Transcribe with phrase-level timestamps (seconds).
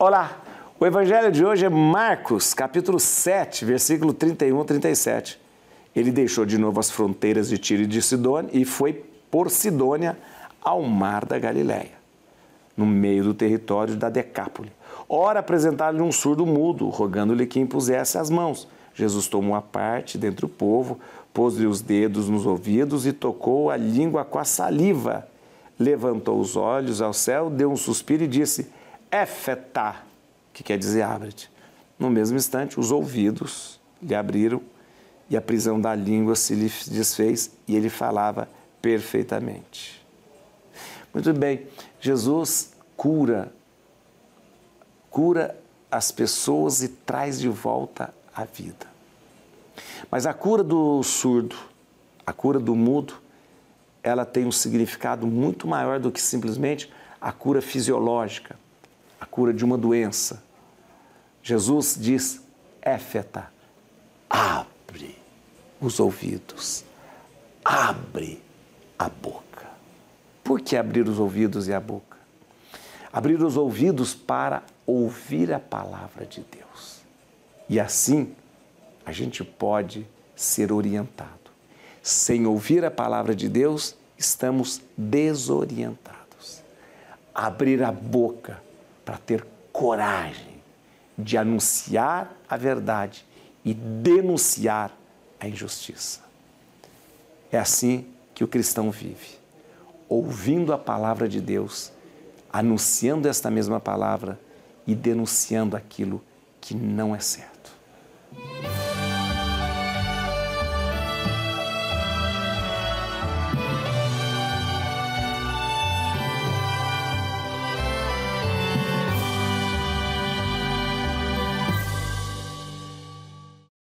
[0.00, 0.40] Olá,
[0.78, 5.40] o evangelho de hoje é Marcos, capítulo 7, versículo 31 a 37.
[5.94, 8.92] Ele deixou de novo as fronteiras de Tiro e de Sidônia e foi
[9.28, 10.16] por Sidônia
[10.62, 11.90] ao mar da Galileia,
[12.76, 14.70] no meio do território da Decápole.
[15.08, 18.68] Ora, apresentaram-lhe um surdo mudo, rogando-lhe que impusesse as mãos.
[18.94, 21.00] Jesus tomou a parte dentre o povo,
[21.34, 25.26] pôs-lhe os dedos nos ouvidos e tocou a língua com a saliva.
[25.76, 28.78] Levantou os olhos ao céu, deu um suspiro e disse:
[29.10, 30.02] Éfetá,
[30.52, 31.50] que quer dizer abre-te.
[31.98, 34.62] No mesmo instante, os ouvidos lhe abriram
[35.28, 38.48] e a prisão da língua se lhe desfez e ele falava
[38.80, 40.04] perfeitamente.
[41.12, 41.66] Muito bem,
[42.00, 43.52] Jesus cura,
[45.10, 45.58] cura
[45.90, 48.86] as pessoas e traz de volta a vida.
[50.10, 51.56] Mas a cura do surdo,
[52.26, 53.14] a cura do mudo,
[54.02, 58.56] ela tem um significado muito maior do que simplesmente a cura fisiológica
[59.20, 60.42] a cura de uma doença.
[61.42, 62.42] Jesus diz:
[62.80, 63.50] Éfeta,
[64.28, 65.18] abre
[65.80, 66.84] os ouvidos,
[67.64, 68.42] abre
[68.98, 69.68] a boca.
[70.42, 72.16] Por que abrir os ouvidos e a boca?
[73.12, 77.00] Abrir os ouvidos para ouvir a palavra de Deus.
[77.68, 78.34] E assim
[79.04, 81.30] a gente pode ser orientado.
[82.02, 86.62] Sem ouvir a palavra de Deus, estamos desorientados.
[87.34, 88.62] Abrir a boca
[89.08, 89.42] para ter
[89.72, 90.60] coragem
[91.16, 93.24] de anunciar a verdade
[93.64, 94.94] e denunciar
[95.40, 96.20] a injustiça.
[97.50, 99.38] É assim que o cristão vive,
[100.10, 101.90] ouvindo a palavra de Deus,
[102.52, 104.38] anunciando esta mesma palavra
[104.86, 106.22] e denunciando aquilo
[106.60, 107.57] que não é certo.